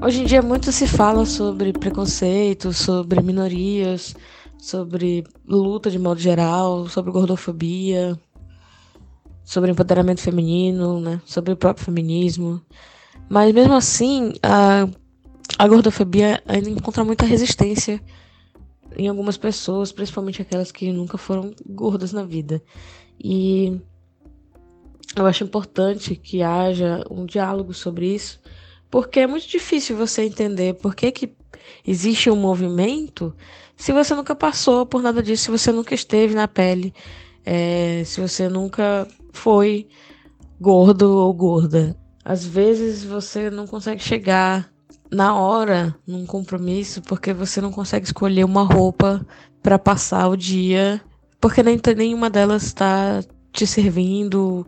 [0.00, 4.14] Hoje em dia muito se fala sobre preconceito, sobre minorias,
[4.56, 8.16] sobre luta de modo geral, sobre gordofobia,
[9.42, 11.20] sobre empoderamento feminino, né?
[11.26, 12.62] sobre o próprio feminismo.
[13.28, 14.88] Mas mesmo assim, a,
[15.58, 18.00] a gordofobia ainda encontra muita resistência
[18.96, 22.62] em algumas pessoas, principalmente aquelas que nunca foram gordas na vida.
[23.18, 23.80] E
[25.16, 28.40] eu acho importante que haja um diálogo sobre isso,
[28.90, 31.32] porque é muito difícil você entender por que, que
[31.86, 33.34] existe um movimento
[33.78, 36.92] se você nunca passou por nada disso, se você nunca esteve na pele,
[37.46, 39.86] é, se você nunca foi
[40.60, 41.96] gordo ou gorda.
[42.24, 44.68] Às vezes você não consegue chegar
[45.08, 49.24] na hora num compromisso porque você não consegue escolher uma roupa
[49.62, 51.00] para passar o dia,
[51.40, 54.66] porque nem nenhuma delas está te servindo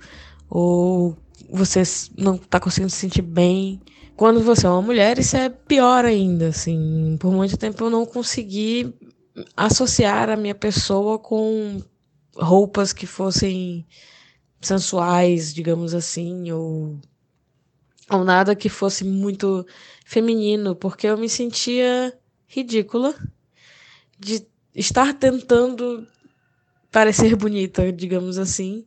[0.48, 1.16] ou
[1.49, 1.83] você
[2.17, 3.80] não está conseguindo se sentir bem.
[4.16, 7.16] Quando você é uma mulher, isso é pior ainda, assim.
[7.19, 8.93] Por muito tempo eu não consegui
[9.57, 11.82] associar a minha pessoa com
[12.35, 13.87] roupas que fossem
[14.60, 16.99] sensuais, digamos assim, ou
[18.10, 19.65] ou nada que fosse muito
[20.04, 22.13] feminino, porque eu me sentia
[22.47, 23.15] ridícula
[24.19, 24.45] de
[24.75, 26.07] estar tentando
[26.91, 28.85] parecer bonita, digamos assim,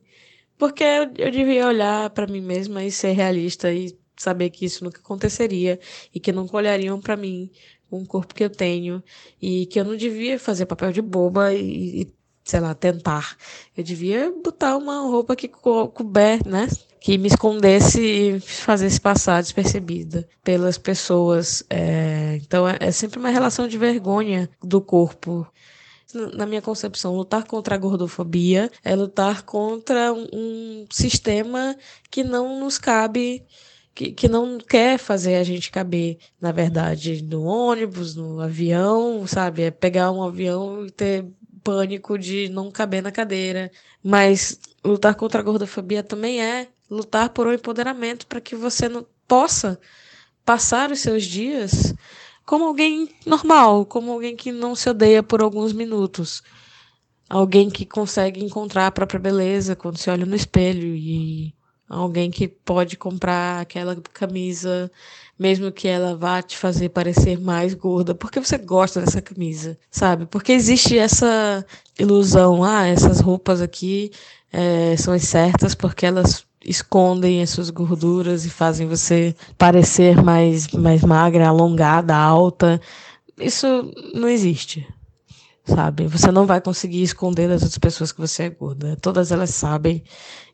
[0.58, 4.84] porque eu, eu devia olhar para mim mesma e ser realista e saber que isso
[4.84, 5.78] nunca aconteceria
[6.14, 7.50] e que nunca olhariam para mim
[7.90, 9.02] com o corpo que eu tenho
[9.40, 13.36] e que eu não devia fazer papel de boba e, e sei lá, tentar.
[13.76, 16.68] Eu devia botar uma roupa que co couber, né?
[17.00, 21.64] Que me escondesse e fazesse passar despercebida pelas pessoas.
[21.70, 25.46] É, então é, é sempre uma relação de vergonha do corpo
[26.14, 31.76] na minha concepção, lutar contra a gordofobia é lutar contra um, sistema
[32.10, 33.44] que não nos cabe,
[33.94, 39.62] que, que não quer fazer a gente caber, na verdade, no ônibus, no avião, sabe?
[39.62, 41.26] É pegar um avião e ter
[41.62, 43.70] pânico de não caber na cadeira.
[44.02, 49.06] Mas lutar contra a gordofobia também é lutar por um empoderamento para que você não
[49.26, 49.80] possa
[50.44, 51.94] passar os seus dias
[52.44, 56.42] como alguém normal, como alguém que não se odeia por alguns minutos.
[57.28, 61.54] Alguém que consegue encontrar a própria beleza quando se olha no espelho e
[61.88, 64.90] alguém que pode comprar aquela camisa
[65.38, 70.26] mesmo que ela vá te fazer parecer mais gorda, porque você gosta dessa camisa, sabe?
[70.26, 71.64] Porque existe essa
[71.98, 74.12] ilusão, ah, essas roupas aqui
[74.52, 80.68] é, são as certas porque elas escondem as suas gorduras e fazem você parecer mais,
[80.68, 82.80] mais magra, alongada, alta.
[83.38, 83.66] Isso
[84.14, 84.86] não existe,
[85.64, 86.06] sabe?
[86.06, 88.96] Você não vai conseguir esconder das outras pessoas que você é gorda.
[89.00, 90.02] Todas elas sabem.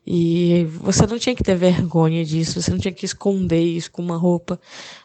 [0.05, 4.01] E você não tinha que ter vergonha disso, você não tinha que esconder isso com
[4.01, 4.59] uma roupa.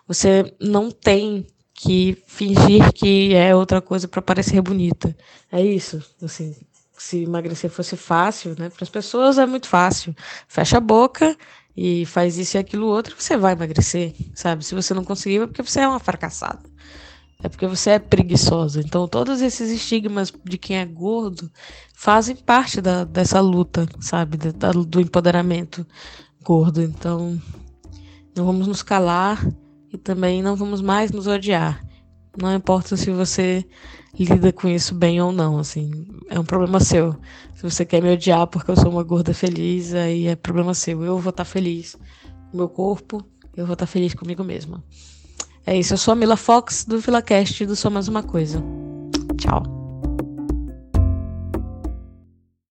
[0.09, 5.15] Você não tem que fingir que é outra coisa para parecer bonita.
[5.53, 6.55] É isso, assim.
[6.99, 8.71] Se emagrecer fosse fácil, né?
[8.71, 10.15] Para as pessoas é muito fácil.
[10.49, 11.37] Fecha a boca
[11.77, 14.65] e faz isso e aquilo outro, você vai emagrecer, sabe?
[14.65, 16.63] Se você não conseguir, é porque você é uma fracassada.
[17.43, 18.81] É porque você é preguiçosa.
[18.81, 21.51] Então, todos esses estigmas de quem é gordo
[21.95, 24.39] fazem parte da, dessa luta, sabe?
[24.39, 25.87] Da, do empoderamento
[26.43, 26.83] gordo.
[26.83, 27.39] Então,
[28.35, 29.47] não vamos nos calar
[29.93, 31.86] e também não vamos mais nos odiar.
[32.41, 33.65] Não importa se você
[34.19, 37.15] lida com isso bem ou não, assim, é um problema seu.
[37.55, 41.03] Se você quer me odiar porque eu sou uma gorda feliz, aí é problema seu.
[41.05, 41.97] Eu vou estar feliz
[42.51, 43.25] com meu corpo,
[43.57, 44.83] eu vou estar feliz comigo mesma.
[45.67, 48.63] É isso, eu sou a Mila Fox do VilaCast do Só Mais Uma Coisa.
[49.37, 49.76] Tchau.